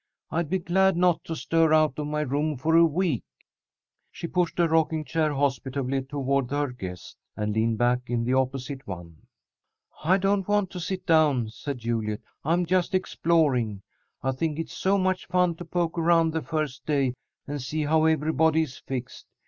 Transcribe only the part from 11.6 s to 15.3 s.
Juliet. "I'm just exploring. I think it's so much